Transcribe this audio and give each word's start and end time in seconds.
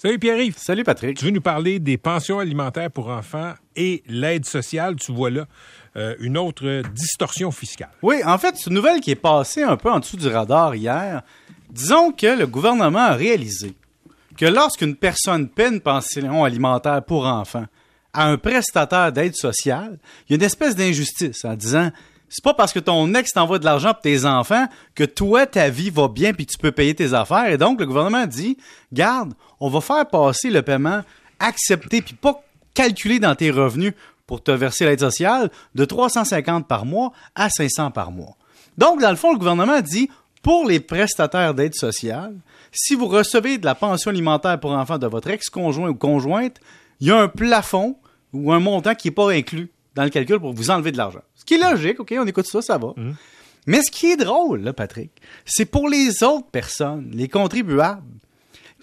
Salut 0.00 0.20
Pierre-Yves. 0.20 0.58
Salut 0.58 0.84
Patrick. 0.84 1.18
Tu 1.18 1.24
veux 1.24 1.32
nous 1.32 1.40
parler 1.40 1.80
des 1.80 1.98
pensions 1.98 2.38
alimentaires 2.38 2.88
pour 2.88 3.08
enfants 3.08 3.54
et 3.74 4.04
l'aide 4.06 4.44
sociale? 4.44 4.94
Tu 4.94 5.10
vois 5.10 5.28
là 5.28 5.48
euh, 5.96 6.14
une 6.20 6.38
autre 6.38 6.82
distorsion 6.94 7.50
fiscale. 7.50 7.90
Oui, 8.00 8.22
en 8.24 8.38
fait, 8.38 8.54
c'est 8.56 8.70
une 8.70 8.76
nouvelle 8.76 9.00
qui 9.00 9.10
est 9.10 9.16
passée 9.16 9.64
un 9.64 9.76
peu 9.76 9.90
en 9.90 9.98
dessous 9.98 10.16
du 10.16 10.28
radar 10.28 10.76
hier. 10.76 11.22
Disons 11.68 12.12
que 12.12 12.28
le 12.28 12.46
gouvernement 12.46 13.00
a 13.00 13.14
réalisé 13.14 13.74
que 14.36 14.46
lorsqu'une 14.46 14.94
personne 14.94 15.48
paie 15.48 15.66
une 15.66 15.80
pension 15.80 16.44
alimentaire 16.44 17.02
pour 17.02 17.26
enfants 17.26 17.66
à 18.12 18.28
un 18.28 18.36
prestataire 18.38 19.10
d'aide 19.10 19.34
sociale, 19.34 19.98
il 20.28 20.30
y 20.30 20.34
a 20.34 20.36
une 20.36 20.44
espèce 20.44 20.76
d'injustice 20.76 21.44
en 21.44 21.56
disant 21.56 21.90
c'est 22.28 22.44
pas 22.44 22.54
parce 22.54 22.72
que 22.72 22.78
ton 22.78 23.14
ex 23.14 23.32
t'envoie 23.32 23.58
de 23.58 23.64
l'argent 23.64 23.92
pour 23.92 24.02
tes 24.02 24.24
enfants 24.24 24.66
que 24.94 25.04
toi, 25.04 25.46
ta 25.46 25.70
vie 25.70 25.90
va 25.90 26.08
bien 26.08 26.32
puis 26.32 26.46
tu 26.46 26.58
peux 26.58 26.72
payer 26.72 26.94
tes 26.94 27.14
affaires. 27.14 27.48
Et 27.50 27.58
donc, 27.58 27.80
le 27.80 27.86
gouvernement 27.86 28.26
dit, 28.26 28.56
garde, 28.92 29.34
on 29.60 29.68
va 29.68 29.80
faire 29.80 30.06
passer 30.06 30.50
le 30.50 30.62
paiement 30.62 31.02
accepté 31.40 32.02
puis 32.02 32.14
pas 32.14 32.42
calculé 32.74 33.18
dans 33.18 33.34
tes 33.34 33.50
revenus 33.50 33.94
pour 34.26 34.42
te 34.42 34.50
verser 34.50 34.84
l'aide 34.84 35.00
sociale 35.00 35.50
de 35.74 35.84
350 35.84 36.68
par 36.68 36.84
mois 36.84 37.12
à 37.34 37.48
500 37.48 37.90
par 37.90 38.10
mois. 38.10 38.36
Donc, 38.76 39.00
dans 39.00 39.10
le 39.10 39.16
fond, 39.16 39.32
le 39.32 39.38
gouvernement 39.38 39.80
dit, 39.80 40.10
pour 40.42 40.66
les 40.68 40.80
prestataires 40.80 41.54
d'aide 41.54 41.74
sociale, 41.74 42.36
si 42.70 42.94
vous 42.94 43.08
recevez 43.08 43.58
de 43.58 43.64
la 43.64 43.74
pension 43.74 44.10
alimentaire 44.10 44.60
pour 44.60 44.72
enfants 44.72 44.98
de 44.98 45.06
votre 45.06 45.30
ex-conjoint 45.30 45.88
ou 45.88 45.94
conjointe, 45.94 46.60
il 47.00 47.08
y 47.08 47.10
a 47.10 47.18
un 47.18 47.28
plafond 47.28 47.96
ou 48.32 48.52
un 48.52 48.60
montant 48.60 48.94
qui 48.94 49.08
n'est 49.08 49.14
pas 49.14 49.32
inclus 49.32 49.70
dans 49.98 50.04
le 50.04 50.10
calcul 50.10 50.38
pour 50.38 50.52
vous 50.52 50.70
enlever 50.70 50.92
de 50.92 50.96
l'argent. 50.96 51.22
Ce 51.34 51.44
qui 51.44 51.54
est 51.54 51.58
logique, 51.58 51.98
OK, 51.98 52.14
on 52.16 52.24
écoute 52.24 52.46
ça, 52.46 52.62
ça 52.62 52.78
va. 52.78 52.92
Mhm. 52.96 53.16
Mais 53.66 53.82
ce 53.82 53.90
qui 53.90 54.06
est 54.12 54.16
drôle, 54.16 54.60
là, 54.60 54.72
Patrick, 54.72 55.10
c'est 55.44 55.64
pour 55.64 55.88
les 55.88 56.22
autres 56.22 56.46
personnes, 56.52 57.10
les 57.12 57.26
contribuables, 57.26 58.04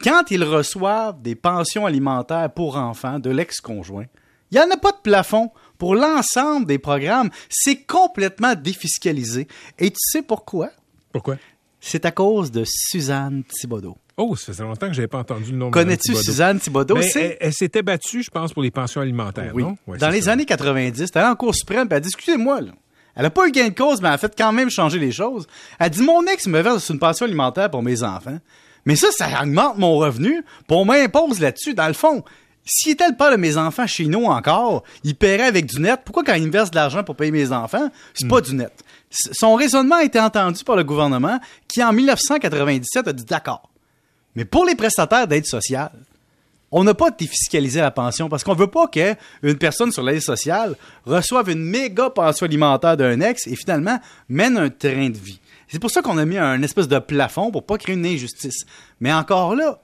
quand 0.03 0.29
ils 0.29 0.43
reçoivent 0.43 1.21
des 1.21 1.35
pensions 1.35 1.85
alimentaires 1.85 2.51
pour 2.53 2.75
enfants 2.75 3.19
de 3.19 3.29
l'ex-conjoint, 3.29 4.07
il 4.51 4.57
n'y 4.57 4.61
en 4.61 4.69
a 4.69 4.75
pas 4.75 4.91
de 4.91 4.97
plafond 5.01 5.51
pour 5.77 5.95
l'ensemble 5.95 6.65
des 6.65 6.79
programmes. 6.79 7.29
C'est 7.47 7.85
complètement 7.85 8.53
défiscalisé. 8.53 9.47
Et 9.79 9.91
tu 9.91 9.97
sais 9.97 10.21
pourquoi? 10.21 10.69
Pourquoi? 11.13 11.37
C'est 11.87 12.03
à 12.05 12.11
cause 12.11 12.51
de 12.51 12.63
Suzanne 12.65 13.43
Thibodeau. 13.43 13.95
Oh, 14.17 14.35
ça 14.35 14.47
faisait 14.47 14.63
longtemps 14.63 14.87
que 14.87 14.93
je 14.93 14.99
n'avais 15.01 15.07
pas 15.07 15.19
entendu 15.19 15.51
le 15.51 15.57
nom 15.57 15.67
de 15.67 15.71
Connais-tu. 15.71 16.15
Suzanne 16.15 16.59
Thibodeau? 16.59 16.95
Mais 16.95 17.03
C'est- 17.07 17.21
elle, 17.23 17.37
elle 17.41 17.53
s'était 17.53 17.83
battue, 17.83 18.23
je 18.23 18.31
pense, 18.31 18.53
pour 18.53 18.63
les 18.63 18.71
pensions 18.71 19.01
alimentaires, 19.01 19.51
Oui. 19.53 19.61
non? 19.61 19.77
Ouais, 19.85 19.99
Dans 19.99 20.09
les 20.09 20.23
ça. 20.23 20.31
années 20.31 20.45
90, 20.45 21.11
elle 21.13 21.21
est 21.21 21.25
en 21.25 21.35
Cour 21.35 21.53
suprême, 21.53 21.87
puis 21.87 21.95
elle 21.97 22.01
dit 22.01 22.07
Excusez-moi, 22.09 22.61
là. 22.61 22.71
Elle 23.15 23.21
n'a 23.23 23.29
pas 23.29 23.47
eu 23.47 23.51
gain 23.51 23.69
de 23.69 23.75
cause, 23.75 24.01
mais 24.01 24.07
elle 24.07 24.15
a 24.15 24.17
fait 24.17 24.33
quand 24.35 24.51
même 24.51 24.69
changer 24.71 24.97
les 24.99 25.11
choses. 25.11 25.45
Elle 25.79 25.91
dit 25.91 26.01
Mon 26.01 26.25
ex 26.25 26.47
me 26.47 26.59
verse 26.59 26.89
une 26.89 26.97
pension 26.99 27.25
alimentaire 27.27 27.69
pour 27.69 27.83
mes 27.83 28.01
enfants. 28.01 28.39
Mais 28.85 28.95
ça, 28.95 29.07
ça 29.11 29.27
augmente 29.43 29.77
mon 29.77 29.95
revenu, 29.97 30.41
puis 30.67 30.77
on 30.77 30.85
m'impose 30.85 31.39
là-dessus. 31.39 31.75
Dans 31.75 31.87
le 31.87 31.93
fond, 31.93 32.23
s'il 32.65 32.93
était 32.93 33.07
le 33.07 33.15
père 33.15 33.31
de 33.31 33.37
mes 33.37 33.57
enfants 33.57 33.85
chez 33.85 34.05
nous 34.07 34.25
encore, 34.25 34.83
il 35.03 35.15
paierait 35.15 35.45
avec 35.45 35.67
du 35.67 35.79
net. 35.79 36.01
Pourquoi 36.03 36.23
quand 36.23 36.33
il 36.33 36.47
me 36.47 36.51
verse 36.51 36.71
de 36.71 36.75
l'argent 36.75 37.03
pour 37.03 37.15
payer 37.15 37.31
mes 37.31 37.51
enfants, 37.51 37.89
c'est 38.13 38.27
pas 38.27 38.41
du 38.41 38.55
net? 38.55 38.73
Son 39.11 39.53
raisonnement 39.55 39.97
a 39.97 40.03
été 40.03 40.19
entendu 40.19 40.63
par 40.63 40.75
le 40.75 40.83
gouvernement 40.83 41.39
qui, 41.67 41.83
en 41.83 41.93
1997, 41.93 43.07
a 43.07 43.13
dit 43.13 43.23
D'accord. 43.23 43.69
Mais 44.35 44.45
pour 44.45 44.65
les 44.65 44.75
prestataires 44.75 45.27
d'aide 45.27 45.45
sociale, 45.45 45.91
on 46.71 46.83
n'a 46.83 46.93
pas 46.93 47.11
défiscalisé 47.11 47.79
la 47.79 47.91
pension 47.91 48.27
parce 48.27 48.43
qu'on 48.43 48.55
veut 48.55 48.67
pas 48.67 48.87
qu'une 48.87 49.55
personne 49.57 49.91
sur 49.91 50.03
l'aide 50.03 50.21
sociale 50.21 50.75
reçoive 51.05 51.49
une 51.51 51.63
méga 51.63 52.09
pension 52.09 52.45
alimentaire 52.45 52.97
d'un 52.97 53.21
ex 53.21 53.47
et 53.47 53.55
finalement 53.55 53.99
mène 54.27 54.57
un 54.57 54.69
train 54.69 55.09
de 55.09 55.17
vie. 55.17 55.39
C'est 55.67 55.79
pour 55.79 55.91
ça 55.91 56.01
qu'on 56.01 56.17
a 56.17 56.25
mis 56.25 56.37
un 56.37 56.61
espèce 56.63 56.87
de 56.87 56.99
plafond 56.99 57.51
pour 57.51 57.65
pas 57.65 57.77
créer 57.77 57.95
une 57.95 58.05
injustice. 58.05 58.65
Mais 58.99 59.13
encore 59.13 59.55
là, 59.55 59.79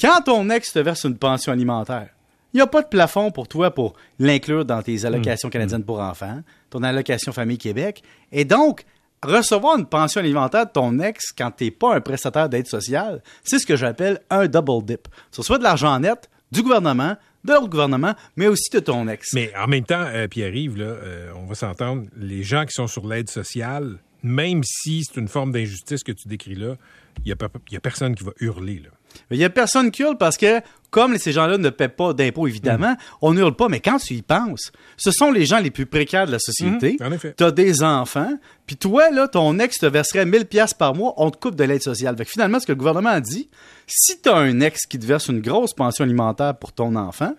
quand 0.00 0.22
ton 0.22 0.50
ex 0.50 0.72
te 0.72 0.78
verse 0.78 1.04
une 1.04 1.16
pension 1.16 1.52
alimentaire, 1.52 2.08
il 2.52 2.58
n'y 2.58 2.62
a 2.62 2.66
pas 2.66 2.82
de 2.82 2.88
plafond 2.88 3.30
pour 3.30 3.48
toi 3.48 3.70
pour 3.70 3.94
l'inclure 4.18 4.64
dans 4.64 4.82
tes 4.82 5.04
allocations 5.04 5.50
canadiennes 5.50 5.84
pour 5.84 6.00
enfants, 6.00 6.40
ton 6.70 6.82
allocation 6.82 7.32
famille 7.32 7.58
Québec. 7.58 8.02
Et 8.32 8.44
donc, 8.44 8.84
recevoir 9.22 9.78
une 9.78 9.86
pension 9.86 10.20
alimentaire 10.20 10.66
de 10.66 10.70
ton 10.70 10.98
ex 11.00 11.32
quand 11.36 11.50
tu 11.50 11.64
n'es 11.64 11.70
pas 11.70 11.94
un 11.94 12.00
prestataire 12.00 12.48
d'aide 12.48 12.66
sociale, 12.66 13.22
c'est 13.44 13.58
ce 13.58 13.66
que 13.66 13.76
j'appelle 13.76 14.20
un 14.30 14.46
double 14.46 14.84
dip. 14.84 15.08
Tu 15.32 15.40
reçois 15.40 15.58
de 15.58 15.64
l'argent 15.64 15.98
net 15.98 16.30
du 16.52 16.62
gouvernement, 16.62 17.16
de 17.44 17.52
l'autre 17.52 17.68
gouvernement, 17.68 18.14
mais 18.36 18.46
aussi 18.46 18.70
de 18.72 18.80
ton 18.80 19.08
ex. 19.08 19.32
Mais 19.34 19.52
en 19.56 19.66
même 19.66 19.84
temps, 19.84 20.04
euh, 20.06 20.28
Pierre-Yves, 20.28 20.76
là, 20.76 20.84
euh, 20.84 21.32
on 21.36 21.46
va 21.46 21.54
s'entendre, 21.54 22.06
les 22.16 22.42
gens 22.42 22.64
qui 22.64 22.72
sont 22.72 22.86
sur 22.86 23.06
l'aide 23.06 23.28
sociale, 23.28 23.98
même 24.22 24.62
si 24.64 25.04
c'est 25.04 25.20
une 25.20 25.28
forme 25.28 25.52
d'injustice 25.52 26.02
que 26.02 26.12
tu 26.12 26.28
décris 26.28 26.54
là, 26.54 26.76
il 27.24 27.34
n'y 27.34 27.76
a, 27.76 27.80
personne 27.80 28.14
qui 28.14 28.24
va 28.24 28.32
hurler. 28.40 28.82
Là. 28.84 28.90
Il 29.30 29.38
y 29.38 29.44
a 29.44 29.50
personne 29.50 29.90
qui 29.90 30.02
hurle 30.02 30.16
parce 30.18 30.36
que, 30.36 30.60
comme 30.90 31.18
ces 31.18 31.32
gens-là 31.32 31.58
ne 31.58 31.68
paient 31.70 31.88
pas 31.88 32.12
d'impôts, 32.12 32.46
évidemment, 32.46 32.92
Mm. 32.92 32.96
on 33.22 33.34
ne 33.34 33.40
hurle 33.40 33.54
pas. 33.56 33.68
Mais 33.68 33.80
quand 33.80 33.98
tu 33.98 34.14
y 34.14 34.22
penses, 34.22 34.72
ce 34.96 35.10
sont 35.10 35.30
les 35.30 35.44
gens 35.46 35.58
les 35.58 35.70
plus 35.70 35.86
précaires 35.86 36.26
de 36.26 36.32
la 36.32 36.38
société. 36.38 36.96
Mm, 37.00 37.04
en 37.04 37.12
effet. 37.12 37.34
Tu 37.36 37.44
as 37.44 37.50
des 37.50 37.82
enfants, 37.82 38.32
puis 38.66 38.76
toi, 38.76 39.10
là, 39.10 39.28
ton 39.28 39.58
ex 39.58 39.78
te 39.78 39.86
verserait 39.86 40.24
1000 40.26 40.46
pièces 40.46 40.74
par 40.74 40.94
mois, 40.94 41.14
on 41.16 41.30
te 41.30 41.36
coupe 41.38 41.54
de 41.56 41.64
l'aide 41.64 41.82
sociale. 41.82 42.16
Fait 42.16 42.24
que 42.24 42.30
finalement, 42.30 42.60
ce 42.60 42.66
que 42.66 42.72
le 42.72 42.76
gouvernement 42.78 43.10
a 43.10 43.20
dit, 43.20 43.48
si 43.86 44.20
tu 44.20 44.28
as 44.28 44.36
un 44.36 44.60
ex 44.60 44.86
qui 44.86 44.98
te 44.98 45.04
verse 45.06 45.28
une 45.28 45.40
grosse 45.40 45.74
pension 45.74 46.04
alimentaire 46.04 46.56
pour 46.56 46.72
ton 46.72 46.96
enfant, 46.96 47.34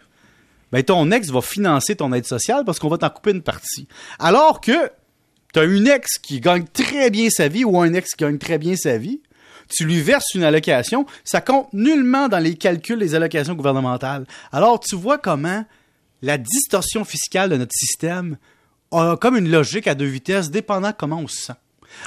ben 0.71 0.83
ton 0.83 1.09
ex 1.11 1.29
va 1.29 1.41
financer 1.41 1.95
ton 1.95 2.11
aide 2.13 2.25
sociale 2.25 2.63
parce 2.65 2.77
qu'on 2.79 2.89
va 2.89 2.97
t'en 2.97 3.09
couper 3.09 3.31
une 3.31 3.41
partie. 3.41 3.87
Alors 4.19 4.59
que 4.59 4.91
tu 5.53 5.59
as 5.59 5.63
une 5.63 5.87
ex 5.87 6.17
qui 6.21 6.41
gagne 6.41 6.65
très 6.65 7.09
bien 7.09 7.29
sa 7.29 7.47
vie 7.47 7.63
ou 7.63 7.79
un 7.79 7.93
ex 7.93 8.11
qui 8.15 8.23
gagne 8.25 8.37
très 8.37 8.57
bien 8.57 8.75
sa 8.75 8.97
vie, 8.97 9.21
tu 9.69 9.85
lui 9.85 10.01
verses 10.01 10.33
une 10.33 10.43
allocation, 10.43 11.05
ça 11.23 11.41
compte 11.41 11.71
nullement 11.73 12.27
dans 12.27 12.39
les 12.39 12.55
calculs 12.55 12.99
des 12.99 13.15
allocations 13.15 13.53
gouvernementales. 13.53 14.25
Alors 14.51 14.79
tu 14.79 14.95
vois 14.95 15.17
comment 15.17 15.65
la 16.21 16.37
distorsion 16.37 17.05
fiscale 17.05 17.49
de 17.49 17.57
notre 17.57 17.73
système 17.73 18.37
a 18.91 19.17
comme 19.19 19.37
une 19.37 19.49
logique 19.49 19.87
à 19.87 19.95
deux 19.95 20.05
vitesses, 20.05 20.49
dépendant 20.49 20.91
comment 20.97 21.19
on 21.19 21.27
se 21.27 21.37
sent. 21.37 21.53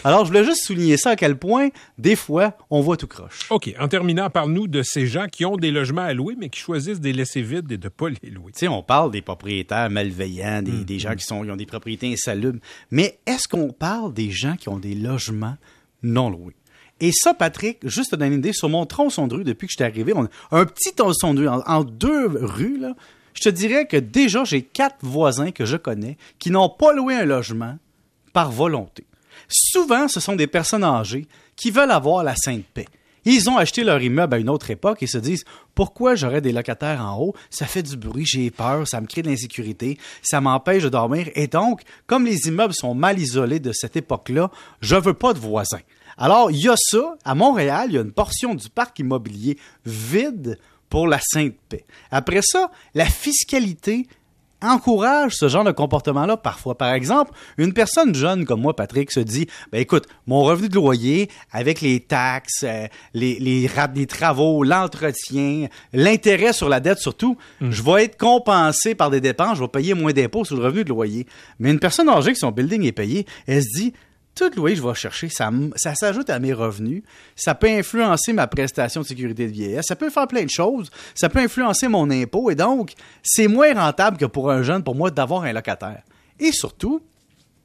Alors, 0.05 0.25
je 0.25 0.31
voulais 0.31 0.45
juste 0.45 0.65
souligner 0.65 0.97
ça 0.97 1.11
à 1.11 1.17
quel 1.17 1.37
point, 1.37 1.69
des 1.99 2.17
fois, 2.17 2.57
on 2.71 2.81
voit 2.81 2.97
tout 2.97 3.07
croche. 3.07 3.47
OK. 3.51 3.75
En 3.79 3.89
terminant, 3.89 4.31
parle-nous 4.31 4.67
de 4.67 4.83
ces 4.83 5.07
gens 5.07 5.27
qui 5.27 5.45
ont 5.45 5.57
des 5.57 5.71
logements 5.71 6.03
à 6.03 6.15
louer, 6.15 6.37
mais 6.39 6.49
qui 6.49 6.61
choisissent 6.61 7.01
de 7.01 7.07
les 7.07 7.13
laisser 7.13 7.43
vides 7.43 7.71
et 7.73 7.79
de 7.79 7.85
ne 7.85 7.89
pas 7.89 8.09
les 8.09 8.31
louer. 8.31 8.53
Tu 8.53 8.61
sais, 8.61 8.69
on 8.69 8.83
parle 8.83 9.11
des 9.11 9.23
propriétaires 9.23 9.91
malveillants, 9.91 10.63
des, 10.63 10.85
des 10.85 10.99
gens 10.99 11.15
qui, 11.15 11.25
sont, 11.25 11.43
qui 11.45 11.51
ont 11.51 11.57
des 11.57 11.67
propriétés 11.67 12.13
insalubres, 12.13 12.61
mais 12.91 13.19
est-ce 13.27 13.49
qu'on 13.49 13.73
parle 13.73 14.13
des 14.13 14.31
gens 14.31 14.57
qui 14.57 14.69
ont 14.69 14.79
des 14.79 14.95
logements 14.95 15.57
non 16.03 16.31
loués? 16.31 16.55
Et 17.01 17.13
ça, 17.13 17.35
Patrick, 17.35 17.79
juste 17.89 18.11
te 18.11 18.17
donner 18.17 18.35
une 18.35 18.41
idée, 18.41 18.53
sur 18.53 18.69
mon 18.69 18.85
tronçon 18.87 19.27
de 19.27 19.37
rue, 19.37 19.45
depuis 19.45 19.67
que 19.67 19.73
je 19.73 19.77
suis 19.77 19.85
arrivé, 19.85 20.13
on 20.15 20.25
a 20.25 20.29
un 20.51 20.67
petit 20.67 20.93
tronçon 20.95 21.35
de 21.35 21.47
rue, 21.47 21.49
en, 21.49 21.85
deux 21.85 22.27
rues, 22.27 22.79
là, 22.79 22.95
je 23.35 23.43
te 23.43 23.49
dirais 23.49 23.87
que 23.87 23.97
déjà, 23.97 24.45
j'ai 24.45 24.63
quatre 24.63 24.99
voisins 25.01 25.51
que 25.51 25.65
je 25.65 25.77
connais 25.77 26.19
qui 26.39 26.51
n'ont 26.51 26.69
pas 26.69 26.93
loué 26.93 27.15
un 27.15 27.25
logement 27.25 27.79
par 28.33 28.51
volonté. 28.51 29.05
Souvent, 29.49 30.09
ce 30.09 30.21
sont 30.21 30.37
des 30.37 30.47
personnes 30.47 30.85
âgées 30.85 31.27
qui 31.57 31.71
veulent 31.71 31.91
avoir 31.91 32.23
la 32.23 32.37
sainte 32.37 32.65
paix. 32.75 32.87
Ils 33.25 33.51
ont 33.51 33.59
acheté 33.59 33.85
leur 33.85 34.01
immeuble 34.01 34.35
à 34.35 34.39
une 34.39 34.49
autre 34.49 34.71
époque 34.71 35.03
et 35.03 35.07
se 35.07 35.19
disent 35.19 35.45
pourquoi 35.75 36.15
j'aurais 36.15 36.41
des 36.41 36.53
locataires 36.53 37.05
en 37.05 37.19
haut? 37.19 37.35
Ça 37.51 37.67
fait 37.67 37.83
du 37.83 37.97
bruit, 37.97 38.25
j'ai 38.25 38.51
peur, 38.51 38.89
ça 38.89 39.01
me 39.01 39.07
crée 39.07 39.23
de 39.23 39.29
l'insécurité, 39.29 39.99
ça 40.23 40.41
m'empêche 40.41 40.83
de 40.83 40.89
dormir. 40.89 41.29
Et 41.35 41.47
donc, 41.47 41.83
comme 42.07 42.25
les 42.25 42.49
immeubles 42.49 42.75
sont 42.75 42.95
mal 42.95 43.19
isolés 43.19 43.61
de 43.61 43.73
cette 43.73 43.97
époque-là, 43.97 44.51
je 44.81 44.97
veux 44.97 45.15
pas 45.15 45.35
de 45.35 45.39
voisins. 45.39 45.81
Alors, 46.21 46.51
il 46.53 46.59
y 46.59 46.69
a 46.69 46.75
ça. 46.77 47.17
À 47.25 47.35
Montréal, 47.35 47.87
il 47.89 47.95
y 47.95 47.99
a 47.99 48.03
une 48.03 48.13
portion 48.13 48.55
du 48.55 48.69
parc 48.69 48.99
immobilier 49.01 49.59
vide 49.85 50.59
pour 50.89 51.09
la 51.09 51.19
sainte 51.21 51.55
paix. 51.69 51.85
Après 52.11 52.43
ça, 52.43 52.71
la 52.95 53.07
fiscalité 53.07 54.07
encourage 54.63 55.33
ce 55.37 55.49
genre 55.49 55.65
de 55.65 55.71
comportement-là 55.71 56.37
parfois. 56.37 56.77
Par 56.77 56.93
exemple, 56.93 57.33
une 57.57 57.73
personne 57.73 58.15
jeune 58.15 58.45
comme 58.45 58.61
moi, 58.61 58.77
Patrick, 58.77 59.11
se 59.11 59.21
dit, 59.21 59.47
ben 59.73 59.79
écoute, 59.81 60.07
mon 60.27 60.43
revenu 60.43 60.69
de 60.69 60.75
loyer, 60.75 61.31
avec 61.51 61.81
les 61.81 62.01
taxes, 62.01 62.65
euh, 62.65 62.87
les, 63.15 63.39
les, 63.39 63.67
ra- 63.67 63.89
les 63.95 64.07
travaux, 64.07 64.63
l'entretien, 64.63 65.69
l'intérêt 65.95 66.53
sur 66.53 66.69
la 66.69 66.81
dette 66.81 66.99
surtout, 66.99 67.39
je 67.63 67.83
vais 67.83 68.05
être 68.05 68.19
compensé 68.19 68.95
par 68.95 69.09
des 69.09 69.23
dépenses, 69.23 69.57
je 69.57 69.63
vais 69.63 69.69
payer 69.69 69.95
moins 69.95 70.13
d'impôts 70.13 70.45
sur 70.45 70.57
le 70.59 70.65
revenu 70.65 70.85
de 70.85 70.91
loyer. 70.91 71.27
Mais 71.59 71.71
une 71.71 71.81
personne 71.81 72.11
âgée 72.11 72.35
qui 72.35 72.41
son 72.41 72.51
building 72.53 72.83
est 72.85 72.93
payé, 72.93 73.25
elle 73.47 73.63
se 73.63 73.69
dit, 73.79 73.95
tout 74.35 74.45
le 74.45 74.57
loyer 74.57 74.77
que 74.77 74.83
je 74.83 74.87
vais 74.87 74.95
chercher, 74.95 75.29
ça, 75.29 75.51
s'ajoute 75.95 76.31
à 76.31 76.39
mes 76.39 76.53
revenus, 76.53 77.03
ça 77.37 77.55
peut 77.55 77.69
influencer 77.69 78.33
ma 78.33 78.47
prestation 78.47 79.03
de 79.03 79.07
sécurité 79.07 79.47
de 79.47 79.53
vieillesse, 79.53 79.87
ça 79.89 79.97
peut 79.97 80.11
faire 80.11 80.29
plein 80.29 80.45
de 80.45 80.51
choses, 80.51 80.91
ça 81.15 81.29
peut 81.29 81.41
influencer 81.41 81.89
mon 81.89 82.11
impôt, 82.11 82.51
et 82.51 82.55
donc, 82.55 82.93
c'est 83.23 83.49
moins 83.49 83.75
rentable 83.75 84.17
que 84.17 84.27
pour 84.27 84.51
un 84.51 84.63
jeune, 84.63 84.83
pour 84.83 84.95
moi, 84.95 85.11
d'avoir 85.11 85.43
un 85.43 85.53
locataire. 85.53 86.03
Et 86.39 86.53
surtout, 86.53 87.03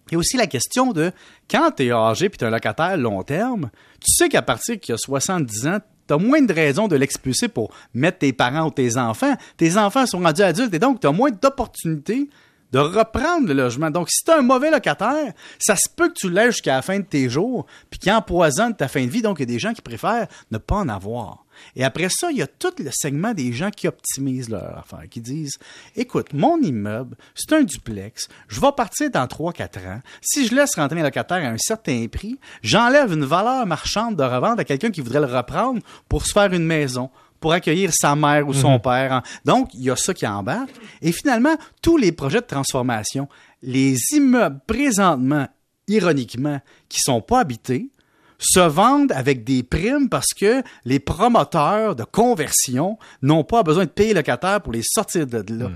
il 0.10 0.14
y 0.14 0.16
a 0.16 0.20
aussi 0.20 0.38
la 0.38 0.48
question 0.48 0.92
de 0.92 1.12
quand 1.50 1.72
tu 1.72 1.86
es 1.86 1.92
âgé 1.92 2.30
puis 2.30 2.38
tu 2.38 2.46
un 2.46 2.50
locataire 2.50 2.98
long 2.98 3.24
terme, 3.24 3.72
tu 4.00 4.14
sais 4.14 4.30
qu'à 4.30 4.42
partir 4.42 4.80
qu'il 4.80 4.94
y 4.94 4.96
a 4.96 4.98
70 4.98 5.68
ans, 5.68 5.80
tu 6.08 6.14
as 6.14 6.18
moins 6.18 6.42
de 6.42 6.54
raisons 6.54 6.88
de 6.88 6.96
l'expulser 6.96 7.48
pour 7.48 7.74
mettre 7.94 8.20
tes 8.20 8.34
parents 8.34 8.68
ou 8.68 8.72
tes 8.72 8.98
enfants. 8.98 9.36
Tes 9.58 9.78
enfants 9.78 10.06
sont 10.06 10.20
rendus 10.20 10.44
adultes 10.44 10.74
et 10.74 10.80
donc 10.80 11.00
tu 11.00 11.08
as 11.08 11.12
moins 11.12 11.32
d'opportunités 11.32 12.30
de 12.76 12.80
reprendre 12.82 13.48
le 13.48 13.54
logement. 13.54 13.90
Donc, 13.90 14.10
si 14.10 14.22
tu 14.22 14.32
un 14.32 14.42
mauvais 14.42 14.70
locataire, 14.70 15.32
ça 15.60 15.78
se 15.78 15.88
peut 15.88 16.10
que 16.10 16.14
tu 16.16 16.30
l'aies 16.30 16.52
jusqu'à 16.52 16.76
la 16.76 16.82
fin 16.82 17.00
de 17.00 17.06
tes 17.06 17.30
jours, 17.30 17.66
puis 17.90 18.02
qu'il 18.02 18.12
empoisonne 18.12 18.76
ta 18.76 18.90
fin 18.90 19.06
de 19.06 19.10
vie. 19.10 19.22
Donc, 19.22 19.40
il 19.40 19.44
y 19.44 19.44
a 19.44 19.46
des 19.46 19.60
gens 19.60 19.74
qui 19.74 19.82
préfèrent 19.82 20.28
ne 20.52 20.58
pas 20.58 20.76
en 20.76 20.90
avoir. 20.90 21.46
Et 21.78 21.86
après 21.86 22.10
ça, 22.10 22.32
il 22.32 22.38
y 22.38 22.42
a 22.42 22.48
tout 22.48 22.74
le 22.80 22.90
segment 22.92 23.34
des 23.34 23.54
gens 23.54 23.70
qui 23.70 23.88
optimisent 23.88 24.50
leur 24.50 24.78
affaire, 24.78 25.08
qui 25.10 25.22
disent 25.22 25.58
Écoute, 25.96 26.34
mon 26.34 26.60
immeuble, 26.62 27.16
c'est 27.34 27.56
un 27.56 27.64
duplex, 27.64 28.28
je 28.50 28.60
vais 28.60 28.74
partir 28.76 29.10
dans 29.10 29.26
3-4 29.26 29.88
ans. 29.88 30.02
Si 30.20 30.46
je 30.46 30.54
laisse 30.54 30.76
rentrer 30.76 31.00
un 31.00 31.04
locataire 31.04 31.46
à 31.46 31.48
un 31.48 31.58
certain 31.58 32.06
prix, 32.12 32.38
j'enlève 32.62 33.14
une 33.14 33.24
valeur 33.24 33.66
marchande 33.66 34.18
de 34.18 34.24
revente 34.24 34.60
à 34.60 34.66
quelqu'un 34.66 34.92
qui 34.92 35.00
voudrait 35.00 35.22
le 35.22 35.34
reprendre 35.34 35.80
pour 36.10 36.26
se 36.26 36.34
faire 36.34 36.52
une 36.52 36.66
maison 36.66 37.10
pour 37.46 37.54
accueillir 37.54 37.92
sa 37.94 38.16
mère 38.16 38.48
ou 38.48 38.56
son 38.56 38.80
père. 38.80 39.22
Donc, 39.46 39.70
il 39.76 39.84
y 39.84 39.92
a 39.92 39.96
ça 39.96 40.16
qui 40.16 40.26
embarque. 40.26 40.74
Et 41.04 41.12
finalement, 41.12 41.56
tous 41.80 41.96
les 41.96 42.12
projets 42.12 42.42
de 42.42 42.48
transformation, 42.48 43.30
les 43.62 43.96
immeubles 44.14 44.62
présentement, 44.66 45.48
ironiquement, 45.88 46.60
qui 46.90 47.02
sont 47.02 47.22
pas 47.22 47.42
habités, 47.42 47.92
se 48.40 48.62
vendent 48.62 49.12
avec 49.12 49.44
des 49.44 49.62
primes 49.62 50.10
parce 50.10 50.34
que 50.34 50.64
les 50.86 50.98
promoteurs 50.98 51.96
de 51.96 52.04
conversion 52.04 52.98
n'ont 53.22 53.44
pas 53.44 53.62
besoin 53.62 53.86
de 53.86 53.92
payer 53.92 54.14
le 54.14 54.22
locataires 54.22 54.62
pour 54.62 54.74
les 54.74 54.82
sortir 54.84 55.28
de 55.28 55.46
là. 55.54 55.70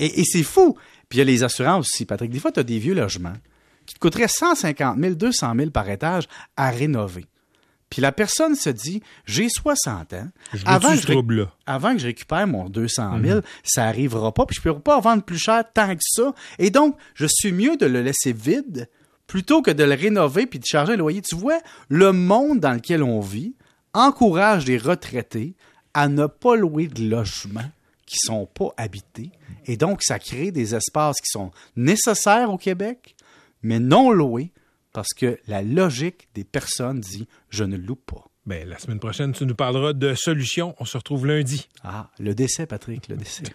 Et, 0.00 0.20
et 0.20 0.24
c'est 0.24 0.42
fou. 0.42 0.76
Puis 1.08 1.18
il 1.18 1.20
y 1.20 1.22
a 1.22 1.26
les 1.26 1.44
assurances 1.44 1.86
aussi, 1.94 2.06
Patrick. 2.06 2.32
Des 2.32 2.40
fois, 2.40 2.50
tu 2.50 2.58
as 2.58 2.64
des 2.64 2.80
vieux 2.80 2.94
logements 2.94 3.34
qui 3.86 3.94
te 3.94 4.00
coûteraient 4.00 4.26
150 4.26 4.98
000, 4.98 5.14
200 5.14 5.52
000 5.58 5.70
par 5.70 5.88
étage 5.88 6.24
à 6.56 6.70
rénover. 6.70 7.24
Puis 7.90 8.02
la 8.02 8.10
personne 8.12 8.56
se 8.56 8.70
dit, 8.70 9.02
j'ai 9.24 9.48
60 9.48 10.14
ans. 10.14 10.26
Je 10.52 10.62
avant, 10.66 10.90
que 10.90 10.96
je 11.00 11.06
ré- 11.06 11.12
trouble-là? 11.12 11.52
avant 11.66 11.92
que 11.92 11.98
je 12.00 12.06
récupère 12.06 12.46
mon 12.46 12.68
200 12.68 13.20
000, 13.22 13.40
ça 13.62 13.84
arrivera 13.86 14.32
pas, 14.32 14.46
puis 14.46 14.56
je 14.56 14.62
peux 14.62 14.78
pas 14.80 14.98
vendre 15.00 15.22
plus 15.22 15.38
cher 15.38 15.62
tant 15.72 15.94
que 15.94 16.00
ça. 16.02 16.34
Et 16.58 16.70
donc, 16.70 16.96
je 17.14 17.26
suis 17.28 17.52
mieux 17.52 17.76
de 17.76 17.86
le 17.86 18.02
laisser 18.02 18.32
vide 18.32 18.88
plutôt 19.26 19.62
que 19.62 19.70
de 19.70 19.84
le 19.84 19.94
rénover 19.94 20.46
puis 20.46 20.58
de 20.58 20.64
charger 20.64 20.94
un 20.94 20.96
loyer. 20.96 21.22
Tu 21.22 21.36
vois, 21.36 21.58
le 21.88 22.12
monde 22.12 22.58
dans 22.60 22.72
lequel 22.72 23.02
on 23.02 23.20
vit 23.20 23.54
encourage 23.92 24.66
les 24.66 24.76
retraités 24.78 25.54
à 25.94 26.08
ne 26.08 26.26
pas 26.26 26.56
louer 26.56 26.88
de 26.88 27.08
logements 27.08 27.70
qui 28.06 28.16
sont 28.18 28.46
pas 28.46 28.70
habités. 28.76 29.30
Et 29.66 29.76
donc, 29.76 30.02
ça 30.02 30.18
crée 30.18 30.50
des 30.50 30.74
espaces 30.74 31.20
qui 31.20 31.30
sont 31.30 31.52
nécessaires 31.76 32.50
au 32.50 32.58
Québec, 32.58 33.14
mais 33.62 33.78
non 33.78 34.10
loués 34.10 34.50
parce 34.94 35.12
que 35.12 35.38
la 35.46 35.60
logique 35.60 36.28
des 36.34 36.44
personnes 36.44 37.00
dit 37.00 37.28
je 37.50 37.64
ne 37.64 37.76
loue 37.76 37.96
pas. 37.96 38.24
Ben, 38.46 38.66
la 38.68 38.78
semaine 38.78 39.00
prochaine, 39.00 39.32
tu 39.32 39.44
nous 39.44 39.54
parleras 39.54 39.92
de 39.92 40.14
solutions. 40.14 40.74
On 40.78 40.84
se 40.84 40.96
retrouve 40.96 41.26
lundi. 41.26 41.68
Ah, 41.82 42.10
le 42.18 42.34
décès, 42.34 42.66
Patrick, 42.66 43.08
le 43.08 43.16
décès. 43.16 43.44